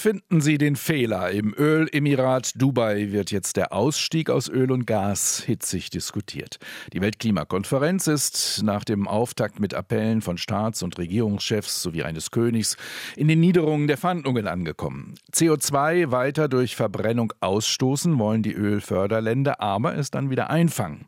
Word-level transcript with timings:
finden 0.00 0.40
Sie 0.40 0.56
den 0.56 0.76
Fehler? 0.76 1.30
Im 1.30 1.54
Ölemirat 1.54 2.52
Dubai 2.56 3.12
wird 3.12 3.30
jetzt 3.30 3.56
der 3.56 3.72
Ausstieg 3.74 4.30
aus 4.30 4.48
Öl 4.48 4.72
und 4.72 4.86
Gas 4.86 5.42
hitzig 5.44 5.90
diskutiert. 5.90 6.58
Die 6.94 7.02
Weltklimakonferenz 7.02 8.06
ist 8.06 8.62
nach 8.64 8.82
dem 8.82 9.06
Auftakt 9.06 9.60
mit 9.60 9.74
Appellen 9.74 10.22
von 10.22 10.38
Staats- 10.38 10.82
und 10.82 10.96
Regierungschefs 10.96 11.82
sowie 11.82 12.02
eines 12.02 12.30
Königs 12.30 12.78
in 13.14 13.28
den 13.28 13.40
Niederungen 13.40 13.88
der 13.88 13.98
Verhandlungen 13.98 14.48
angekommen. 14.48 15.16
CO2 15.34 16.10
weiter 16.10 16.48
durch 16.48 16.76
Verbrennung 16.76 17.34
ausstoßen 17.40 18.18
wollen 18.18 18.42
die 18.42 18.54
Ölförderländer, 18.54 19.60
aber 19.60 19.96
es 19.96 20.10
dann 20.10 20.30
wieder 20.30 20.48
einfangen. 20.48 21.04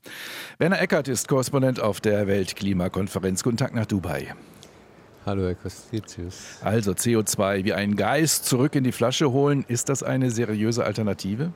Werner 0.58 0.80
Eckert 0.80 1.08
ist 1.08 1.28
Korrespondent 1.28 1.80
auf 1.80 2.02
der 2.02 2.26
Weltklimakonferenz. 2.26 3.42
Guten 3.42 3.56
Tag 3.56 3.74
nach 3.74 3.86
Dubai. 3.86 4.34
Hallo, 5.24 5.44
Herr 5.44 5.54
Kostitius. 5.54 6.58
Also 6.62 6.92
CO2 6.92 7.64
wie 7.64 7.72
einen 7.72 7.94
Geist 7.94 8.44
zurück 8.44 8.74
in 8.74 8.82
die 8.82 8.90
Flasche 8.90 9.30
holen, 9.30 9.64
ist 9.68 9.88
das 9.88 10.02
eine 10.02 10.32
seriöse 10.32 10.84
Alternative? 10.84 11.52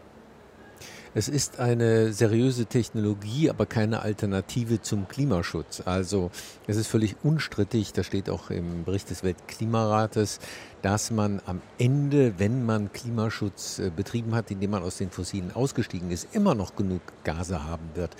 Es 1.18 1.28
ist 1.28 1.60
eine 1.60 2.12
seriöse 2.12 2.66
Technologie, 2.66 3.48
aber 3.48 3.64
keine 3.64 4.02
Alternative 4.02 4.82
zum 4.82 5.08
Klimaschutz. 5.08 5.80
Also 5.86 6.30
es 6.66 6.76
ist 6.76 6.88
völlig 6.88 7.16
unstrittig, 7.22 7.94
das 7.94 8.04
steht 8.04 8.28
auch 8.28 8.50
im 8.50 8.84
Bericht 8.84 9.08
des 9.08 9.24
Weltklimarates, 9.24 10.40
dass 10.82 11.10
man 11.10 11.40
am 11.46 11.62
Ende, 11.78 12.34
wenn 12.36 12.66
man 12.66 12.92
Klimaschutz 12.92 13.78
äh, 13.78 13.88
betrieben 13.88 14.34
hat, 14.34 14.50
indem 14.50 14.72
man 14.72 14.82
aus 14.82 14.98
den 14.98 15.08
Fossilen 15.08 15.52
ausgestiegen 15.56 16.10
ist, 16.10 16.34
immer 16.34 16.54
noch 16.54 16.76
genug 16.76 17.00
Gase 17.24 17.64
haben 17.64 17.88
wird. 17.94 18.14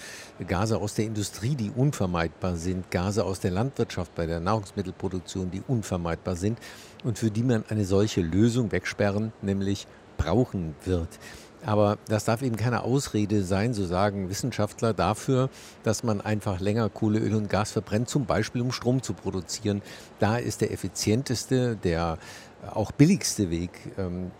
Gase 0.49 0.79
aus 0.79 0.95
der 0.95 1.05
Industrie, 1.05 1.55
die 1.55 1.71
unvermeidbar 1.77 2.57
sind, 2.57 2.91
Gase 2.91 3.25
aus 3.25 3.41
der 3.41 3.51
Landwirtschaft 3.51 4.15
bei 4.15 4.25
der 4.25 4.41
Nahrungsmittelproduktion, 4.41 5.51
die 5.51 5.63
unvermeidbar 5.69 6.37
sind 6.37 6.59
und 7.05 7.19
für 7.19 7.31
die 7.31 7.43
man 7.43 7.63
eine 7.69 7.85
solche 7.85 8.23
Lösung 8.23 8.73
wegsperren, 8.73 9.35
nämlich 9.43 9.87
brauchen 10.17 10.75
wird. 10.87 11.11
Aber 11.67 11.99
das 12.07 12.25
darf 12.25 12.43
eben 12.43 12.55
keine 12.55 12.85
Ausrede 12.85 13.43
sein, 13.43 13.75
so 13.75 13.85
sagen 13.85 14.31
Wissenschaftler, 14.31 14.95
dafür, 14.95 15.51
dass 15.83 16.05
man 16.05 16.21
einfach 16.21 16.61
länger 16.61 16.89
Kohle, 16.89 17.19
Öl 17.19 17.35
und 17.35 17.51
Gas 17.51 17.73
verbrennt, 17.73 18.09
zum 18.09 18.25
Beispiel 18.25 18.63
um 18.63 18.71
Strom 18.71 19.03
zu 19.03 19.15
produzieren. 19.15 19.83
Da 20.21 20.37
ist 20.37 20.61
der 20.61 20.73
effizienteste, 20.73 21.75
der 21.75 22.19
auch 22.73 22.93
billigste 22.93 23.51
Weg, 23.51 23.73
ähm, 23.99 24.31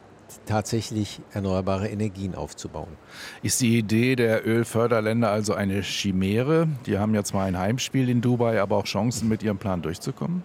tatsächlich 0.45 1.21
erneuerbare 1.33 1.89
Energien 1.89 2.37
aufzubauen. 2.37 2.97
Ist 3.43 3.61
die 3.61 3.77
Idee 3.77 4.15
der 4.15 4.47
Ölförderländer 4.47 5.31
also 5.31 5.55
eine 5.55 5.83
Chimäre? 5.83 6.69
Die 6.87 6.99
haben 6.99 7.15
ja 7.15 7.25
zwar 7.25 7.45
ein 7.45 7.59
Heimspiel 7.59 8.09
in 8.09 8.21
Dubai, 8.21 8.61
aber 8.61 8.77
auch 8.77 8.85
Chancen, 8.85 9.29
mit 9.29 9.43
ihrem 9.43 9.59
Plan 9.59 9.83
durchzukommen? 9.83 10.45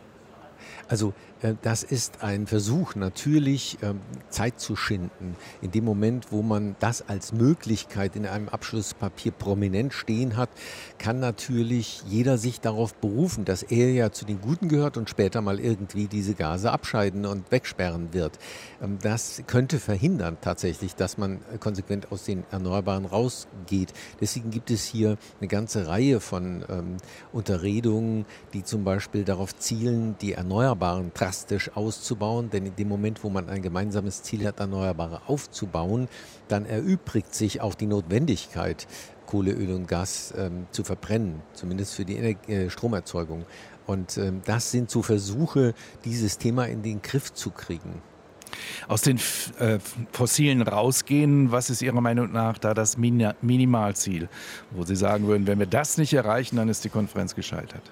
Also 0.87 1.13
äh, 1.41 1.55
das 1.61 1.83
ist 1.83 2.23
ein 2.23 2.47
Versuch, 2.47 2.95
natürlich 2.95 3.77
ähm, 3.81 3.99
Zeit 4.29 4.59
zu 4.59 4.75
schinden. 4.75 5.35
In 5.61 5.71
dem 5.71 5.85
Moment, 5.85 6.31
wo 6.31 6.41
man 6.41 6.75
das 6.79 7.07
als 7.07 7.33
Möglichkeit 7.33 8.15
in 8.15 8.25
einem 8.25 8.49
Abschlusspapier 8.49 9.31
prominent 9.31 9.93
stehen 9.93 10.37
hat, 10.37 10.49
kann 10.97 11.19
natürlich 11.19 12.03
jeder 12.07 12.37
sich 12.37 12.61
darauf 12.61 12.93
berufen, 12.95 13.45
dass 13.45 13.63
er 13.63 13.91
ja 13.91 14.11
zu 14.11 14.25
den 14.25 14.41
Guten 14.41 14.69
gehört 14.69 14.97
und 14.97 15.09
später 15.09 15.41
mal 15.41 15.59
irgendwie 15.59 16.07
diese 16.07 16.33
Gase 16.33 16.71
abscheiden 16.71 17.25
und 17.25 17.51
wegsperren 17.51 18.13
wird. 18.13 18.37
Ähm, 18.81 18.97
das 19.01 19.43
könnte 19.47 19.79
verhindern 19.79 20.37
tatsächlich, 20.41 20.95
dass 20.95 21.17
man 21.17 21.39
konsequent 21.59 22.11
aus 22.11 22.25
den 22.25 22.43
Erneuerbaren 22.51 23.05
rausgeht. 23.05 23.93
Deswegen 24.19 24.51
gibt 24.51 24.71
es 24.71 24.85
hier 24.85 25.17
eine 25.39 25.47
ganze 25.47 25.87
Reihe 25.87 26.19
von 26.19 26.63
ähm, 26.69 26.97
Unterredungen, 27.31 28.25
die 28.53 28.63
zum 28.63 28.83
Beispiel 28.83 29.23
darauf 29.23 29.55
zielen, 29.55 30.15
die 30.21 30.33
Erneuerbaren 30.33 30.50
drastisch 31.13 31.71
auszubauen. 31.75 32.49
Denn 32.49 32.65
in 32.65 32.75
dem 32.75 32.87
Moment, 32.87 33.23
wo 33.23 33.29
man 33.29 33.49
ein 33.49 33.61
gemeinsames 33.61 34.23
Ziel 34.23 34.45
hat, 34.45 34.59
Erneuerbare 34.59 35.21
aufzubauen, 35.27 36.07
dann 36.47 36.65
erübrigt 36.65 37.33
sich 37.33 37.61
auch 37.61 37.75
die 37.75 37.87
Notwendigkeit, 37.87 38.87
Kohle, 39.25 39.53
Öl 39.53 39.73
und 39.73 39.87
Gas 39.87 40.33
ähm, 40.37 40.67
zu 40.71 40.83
verbrennen, 40.83 41.41
zumindest 41.53 41.95
für 41.95 42.05
die 42.05 42.17
Energie, 42.17 42.51
äh, 42.51 42.69
Stromerzeugung. 42.69 43.45
Und 43.87 44.17
ähm, 44.17 44.41
das 44.45 44.71
sind 44.71 44.89
so 44.89 45.01
Versuche, 45.01 45.73
dieses 46.05 46.37
Thema 46.37 46.65
in 46.65 46.81
den 46.81 47.01
Griff 47.01 47.33
zu 47.33 47.49
kriegen. 47.51 48.01
Aus 48.87 49.01
den 49.01 49.17
äh, 49.59 49.79
Fossilen 50.11 50.61
rausgehen, 50.61 51.51
was 51.51 51.69
ist 51.69 51.81
Ihrer 51.81 52.01
Meinung 52.01 52.31
nach 52.31 52.57
da 52.57 52.73
das 52.73 52.97
Min 52.97 53.33
Minimalziel, 53.41 54.27
wo 54.71 54.83
Sie 54.83 54.95
sagen 54.95 55.27
würden, 55.27 55.47
wenn 55.47 55.59
wir 55.59 55.65
das 55.65 55.97
nicht 55.97 56.13
erreichen, 56.13 56.57
dann 56.57 56.67
ist 56.67 56.83
die 56.83 56.89
Konferenz 56.89 57.33
gescheitert? 57.33 57.83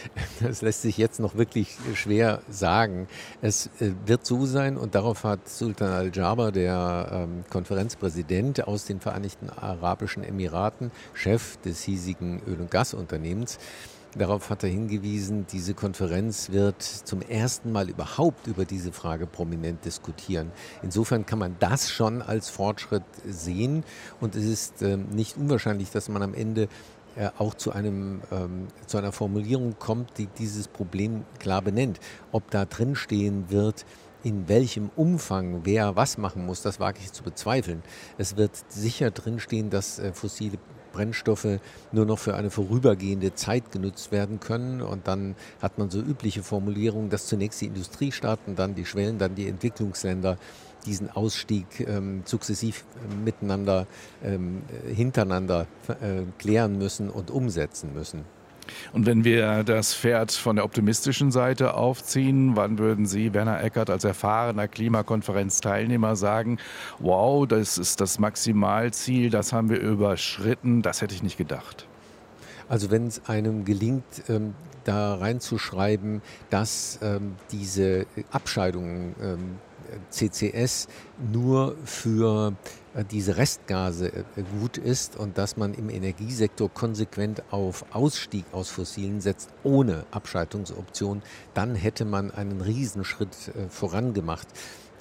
Das 0.40 0.62
lässt 0.62 0.82
sich 0.82 0.98
jetzt 0.98 1.20
noch 1.20 1.36
wirklich 1.36 1.76
schwer 1.94 2.42
sagen. 2.48 3.06
Es 3.40 3.66
äh, 3.80 3.92
wird 4.06 4.26
so 4.26 4.46
sein, 4.46 4.76
und 4.76 4.94
darauf 4.94 5.24
hat 5.24 5.48
Sultan 5.48 5.92
Al-Jaber, 5.92 6.52
der 6.52 7.08
ähm, 7.12 7.44
Konferenzpräsident 7.50 8.66
aus 8.66 8.84
den 8.84 9.00
Vereinigten 9.00 9.50
Arabischen 9.50 10.24
Emiraten, 10.24 10.90
Chef 11.14 11.56
des 11.58 11.82
hiesigen 11.82 12.42
Öl- 12.46 12.60
und 12.60 12.70
Gasunternehmens, 12.70 13.58
Darauf 14.14 14.50
hat 14.50 14.62
er 14.62 14.68
hingewiesen, 14.68 15.46
diese 15.50 15.72
Konferenz 15.72 16.50
wird 16.50 16.82
zum 16.82 17.22
ersten 17.22 17.72
Mal 17.72 17.88
überhaupt 17.88 18.46
über 18.46 18.66
diese 18.66 18.92
Frage 18.92 19.26
prominent 19.26 19.86
diskutieren. 19.86 20.52
Insofern 20.82 21.24
kann 21.24 21.38
man 21.38 21.56
das 21.60 21.90
schon 21.90 22.20
als 22.20 22.50
Fortschritt 22.50 23.04
sehen 23.26 23.84
und 24.20 24.36
es 24.36 24.44
ist 24.44 24.82
äh, 24.82 24.98
nicht 24.98 25.38
unwahrscheinlich, 25.38 25.90
dass 25.92 26.10
man 26.10 26.22
am 26.22 26.34
Ende 26.34 26.68
äh, 27.16 27.30
auch 27.38 27.54
zu, 27.54 27.72
einem, 27.72 28.22
ähm, 28.30 28.68
zu 28.86 28.98
einer 28.98 29.12
Formulierung 29.12 29.76
kommt, 29.78 30.18
die 30.18 30.26
dieses 30.26 30.68
Problem 30.68 31.24
klar 31.38 31.62
benennt. 31.62 32.00
Ob 32.32 32.50
da 32.50 32.64
drin 32.64 32.94
stehen 32.94 33.50
wird, 33.50 33.84
in 34.22 34.48
welchem 34.48 34.90
Umfang 34.96 35.62
wer 35.64 35.96
was 35.96 36.16
machen 36.16 36.46
muss, 36.46 36.62
das 36.62 36.80
wage 36.80 37.00
ich 37.02 37.12
zu 37.12 37.22
bezweifeln. 37.22 37.82
Es 38.18 38.36
wird 38.36 38.52
sicher 38.68 39.10
drinstehen, 39.10 39.68
dass 39.68 39.98
äh, 39.98 40.12
fossile 40.12 40.58
Brennstoffe 40.92 41.58
nur 41.90 42.06
noch 42.06 42.18
für 42.18 42.34
eine 42.34 42.50
vorübergehende 42.50 43.34
Zeit 43.34 43.72
genutzt 43.72 44.12
werden 44.12 44.38
können. 44.38 44.82
Und 44.82 45.08
dann 45.08 45.34
hat 45.60 45.78
man 45.78 45.90
so 45.90 45.98
übliche 46.00 46.42
Formulierungen, 46.42 47.10
dass 47.10 47.26
zunächst 47.26 47.60
die 47.60 47.66
Industriestaaten, 47.66 48.54
dann 48.54 48.74
die 48.74 48.84
Schwellen, 48.84 49.18
dann 49.18 49.34
die 49.34 49.48
Entwicklungsländer 49.48 50.38
diesen 50.86 51.10
Ausstieg 51.10 51.66
ähm, 51.80 52.22
sukzessiv 52.24 52.84
äh, 52.96 53.14
miteinander, 53.24 53.86
ähm, 54.24 54.62
hintereinander 54.86 55.66
äh, 55.88 56.22
klären 56.38 56.78
müssen 56.78 57.10
und 57.10 57.30
umsetzen 57.30 57.92
müssen. 57.94 58.24
Und 58.92 59.06
wenn 59.06 59.24
wir 59.24 59.64
das 59.64 59.94
Pferd 59.94 60.32
von 60.32 60.56
der 60.56 60.64
optimistischen 60.64 61.30
Seite 61.32 61.74
aufziehen, 61.74 62.56
wann 62.56 62.78
würden 62.78 63.06
Sie, 63.06 63.34
Werner 63.34 63.62
Eckert, 63.62 63.90
als 63.90 64.04
erfahrener 64.04 64.68
Klimakonferenzteilnehmer 64.68 66.16
sagen, 66.16 66.58
wow, 66.98 67.46
das 67.46 67.78
ist 67.78 68.00
das 68.00 68.18
Maximalziel, 68.18 69.30
das 69.30 69.52
haben 69.52 69.68
wir 69.68 69.80
überschritten, 69.80 70.82
das 70.82 71.02
hätte 71.02 71.14
ich 71.14 71.22
nicht 71.22 71.38
gedacht? 71.38 71.88
Also 72.72 72.90
wenn 72.90 73.06
es 73.06 73.20
einem 73.28 73.66
gelingt, 73.66 74.30
ähm, 74.30 74.54
da 74.84 75.16
reinzuschreiben, 75.16 76.22
dass 76.48 76.98
ähm, 77.02 77.36
diese 77.50 78.06
Abscheidungen 78.30 79.14
ähm, 79.20 79.58
CCS 80.08 80.88
nur 81.30 81.76
für 81.84 82.54
äh, 82.94 83.04
diese 83.04 83.36
Restgase 83.36 84.08
äh, 84.08 84.22
gut 84.58 84.78
ist 84.78 85.16
und 85.16 85.36
dass 85.36 85.58
man 85.58 85.74
im 85.74 85.90
Energiesektor 85.90 86.70
konsequent 86.70 87.42
auf 87.50 87.84
Ausstieg 87.92 88.46
aus 88.52 88.70
Fossilen 88.70 89.20
setzt, 89.20 89.50
ohne 89.64 90.06
Abschaltungsoption, 90.10 91.20
dann 91.52 91.74
hätte 91.74 92.06
man 92.06 92.30
einen 92.30 92.62
Riesenschritt 92.62 93.36
äh, 93.48 93.68
vorangemacht. 93.68 94.48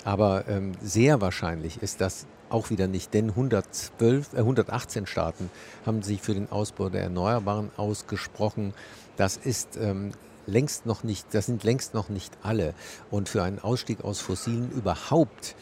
Aber 0.04 0.48
ähm, 0.48 0.74
sehr 0.82 1.22
wahrscheinlich 1.22 1.82
ist 1.82 2.02
das 2.02 2.26
auch 2.50 2.70
wieder 2.70 2.88
nicht, 2.88 3.14
denn 3.14 3.30
112, 3.30 4.34
äh, 4.34 4.38
118 4.38 5.06
Staaten 5.06 5.50
haben 5.86 6.02
sich 6.02 6.22
für 6.22 6.34
den 6.34 6.52
Ausbau 6.52 6.90
der 6.90 7.04
Erneuerbaren 7.04 7.72
ausgesprochen. 7.78 8.74
Das 9.16 9.38
ist 9.38 9.78
ähm, 9.78 10.12
längst 10.48 10.86
noch 10.86 11.04
nicht, 11.04 11.28
das 11.34 11.46
sind 11.46 11.64
längst 11.64 11.94
noch 11.94 12.10
nicht 12.10 12.38
alle. 12.44 12.74
Und 13.10 13.30
für 13.30 13.44
einen 13.44 13.60
Ausstieg 13.60 14.04
aus 14.04 14.20
Fossilen 14.20 14.72
überhaupt 14.72 15.56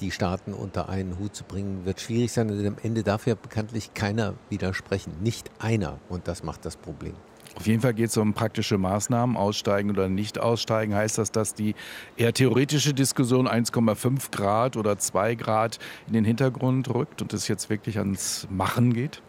die 0.00 0.10
Staaten 0.10 0.54
unter 0.54 0.88
einen 0.88 1.18
Hut 1.18 1.34
zu 1.36 1.44
bringen, 1.44 1.84
wird 1.84 2.00
schwierig 2.00 2.32
sein. 2.32 2.50
Und 2.50 2.66
am 2.66 2.76
Ende 2.82 3.02
darf 3.02 3.26
ja 3.26 3.34
bekanntlich 3.34 3.92
keiner 3.92 4.34
widersprechen. 4.48 5.12
Nicht 5.20 5.50
einer. 5.58 5.98
Und 6.08 6.26
das 6.26 6.42
macht 6.42 6.64
das 6.64 6.76
Problem. 6.76 7.14
Auf 7.56 7.66
jeden 7.66 7.80
Fall 7.80 7.94
geht 7.94 8.10
es 8.10 8.16
um 8.16 8.32
praktische 8.32 8.78
Maßnahmen, 8.78 9.36
aussteigen 9.36 9.90
oder 9.90 10.08
nicht 10.08 10.38
aussteigen. 10.38 10.94
Heißt 10.94 11.18
das, 11.18 11.32
dass 11.32 11.54
die 11.54 11.74
eher 12.16 12.32
theoretische 12.32 12.94
Diskussion 12.94 13.48
1,5 13.48 14.30
Grad 14.30 14.76
oder 14.76 14.98
2 14.98 15.34
Grad 15.34 15.78
in 16.06 16.12
den 16.12 16.24
Hintergrund 16.24 16.88
rückt 16.94 17.22
und 17.22 17.32
es 17.32 17.48
jetzt 17.48 17.70
wirklich 17.70 17.98
ans 17.98 18.46
Machen 18.50 18.94
geht? 18.94 19.22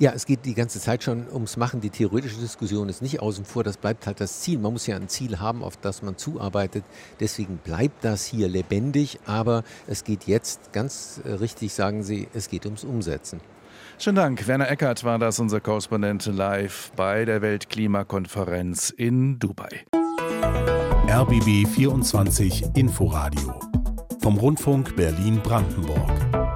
Ja, 0.00 0.12
es 0.12 0.26
geht 0.26 0.44
die 0.44 0.54
ganze 0.54 0.78
Zeit 0.78 1.02
schon 1.02 1.26
ums 1.28 1.56
Machen. 1.56 1.80
Die 1.80 1.90
theoretische 1.90 2.38
Diskussion 2.38 2.88
ist 2.88 3.02
nicht 3.02 3.20
außen 3.20 3.44
vor. 3.44 3.64
Das 3.64 3.76
bleibt 3.76 4.06
halt 4.06 4.20
das 4.20 4.42
Ziel. 4.42 4.60
Man 4.60 4.72
muss 4.72 4.86
ja 4.86 4.94
ein 4.94 5.08
Ziel 5.08 5.40
haben, 5.40 5.64
auf 5.64 5.76
das 5.76 6.02
man 6.02 6.16
zuarbeitet. 6.16 6.84
Deswegen 7.18 7.56
bleibt 7.56 8.04
das 8.04 8.24
hier 8.24 8.48
lebendig. 8.48 9.18
Aber 9.26 9.64
es 9.88 10.04
geht 10.04 10.28
jetzt, 10.28 10.72
ganz 10.72 11.20
äh, 11.24 11.32
richtig 11.32 11.74
sagen 11.74 12.04
Sie, 12.04 12.28
es 12.32 12.48
geht 12.48 12.64
ums 12.64 12.84
Umsetzen. 12.84 13.40
Schönen 13.98 14.16
Dank. 14.16 14.46
Werner 14.46 14.70
Eckert 14.70 15.04
war 15.04 15.18
das, 15.18 15.38
unser 15.40 15.60
Korrespondent 15.60 16.26
live 16.26 16.92
bei 16.96 17.24
der 17.24 17.42
Weltklimakonferenz 17.42 18.90
in 18.90 19.38
Dubai. 19.38 19.86
RBB 21.08 21.66
24 21.66 22.76
Inforadio 22.76 23.58
vom 24.20 24.36
Rundfunk 24.36 24.94
Berlin-Brandenburg. 24.94 26.47